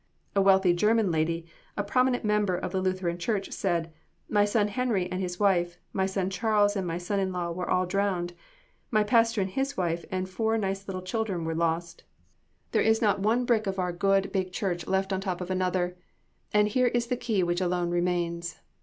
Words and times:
A 0.35 0.41
wealth 0.41 0.65
German 0.77 1.11
lady, 1.11 1.45
a 1.77 1.83
prominent 1.83 2.25
member 2.25 2.55
of 2.57 2.71
the 2.71 2.81
Lutheran 2.81 3.19
church, 3.19 3.51
said, 3.51 3.93
"My 4.27 4.45
son 4.45 4.69
Henry 4.69 5.07
and 5.11 5.21
his 5.21 5.39
wife, 5.39 5.77
my 5.93 6.07
son 6.07 6.31
Charles 6.31 6.75
and 6.75 6.87
my 6.87 6.97
son 6.97 7.19
in 7.19 7.31
law 7.31 7.51
were 7.51 7.69
all 7.69 7.85
drowned; 7.85 8.33
my 8.89 9.03
pastor 9.03 9.41
and 9.41 9.49
his 9.51 9.77
wife 9.77 10.03
and 10.09 10.27
four 10.27 10.57
nice 10.57 10.87
little 10.87 11.03
children 11.03 11.45
were 11.45 11.53
lost; 11.53 12.03
there 12.71 12.81
is 12.81 12.99
not 12.99 13.19
one 13.19 13.45
brick 13.45 13.67
of 13.67 13.77
our 13.77 13.93
good, 13.93 14.31
big 14.31 14.51
church 14.51 14.87
left 14.87 15.13
on 15.13 15.21
top 15.21 15.39
of 15.39 15.51
another; 15.51 15.95
and 16.51 16.69
here 16.69 16.87
is 16.87 17.05
the 17.05 17.15
key, 17.15 17.43
which 17.43 17.61
alone 17.61 17.91
remains. 17.91 18.57